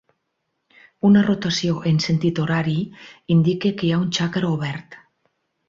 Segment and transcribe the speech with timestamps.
[1.09, 2.75] Una rotació en sentit horari
[3.37, 4.99] indica que hi ha un txakra obert.